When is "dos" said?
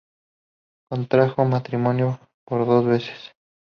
2.65-2.85